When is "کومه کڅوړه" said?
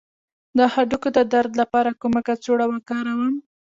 2.01-2.65